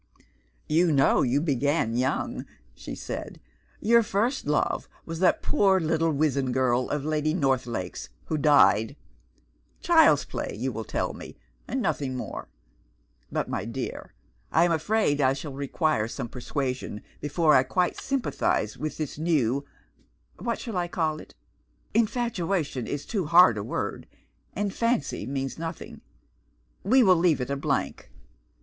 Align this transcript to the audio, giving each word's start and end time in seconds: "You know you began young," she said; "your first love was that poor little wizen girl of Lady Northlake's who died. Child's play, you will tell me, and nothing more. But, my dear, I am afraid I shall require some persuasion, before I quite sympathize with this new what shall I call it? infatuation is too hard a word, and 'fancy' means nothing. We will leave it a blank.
"You 0.67 0.91
know 0.91 1.21
you 1.21 1.39
began 1.39 1.95
young," 1.95 2.47
she 2.73 2.95
said; 2.95 3.39
"your 3.79 4.01
first 4.01 4.47
love 4.47 4.89
was 5.05 5.19
that 5.19 5.43
poor 5.43 5.79
little 5.79 6.11
wizen 6.11 6.51
girl 6.51 6.89
of 6.89 7.05
Lady 7.05 7.35
Northlake's 7.35 8.09
who 8.25 8.35
died. 8.35 8.95
Child's 9.79 10.25
play, 10.25 10.55
you 10.57 10.71
will 10.71 10.85
tell 10.85 11.13
me, 11.13 11.37
and 11.67 11.83
nothing 11.83 12.15
more. 12.17 12.49
But, 13.31 13.47
my 13.47 13.63
dear, 13.63 14.15
I 14.51 14.65
am 14.65 14.71
afraid 14.71 15.21
I 15.21 15.33
shall 15.33 15.53
require 15.53 16.07
some 16.07 16.29
persuasion, 16.29 17.03
before 17.19 17.53
I 17.53 17.61
quite 17.61 17.95
sympathize 18.01 18.79
with 18.79 18.97
this 18.97 19.19
new 19.19 19.65
what 20.39 20.59
shall 20.59 20.77
I 20.77 20.87
call 20.87 21.19
it? 21.19 21.35
infatuation 21.93 22.87
is 22.87 23.05
too 23.05 23.27
hard 23.27 23.55
a 23.55 23.63
word, 23.63 24.07
and 24.55 24.73
'fancy' 24.73 25.27
means 25.27 25.59
nothing. 25.59 26.01
We 26.83 27.03
will 27.03 27.15
leave 27.17 27.39
it 27.39 27.51
a 27.51 27.55
blank. 27.55 28.09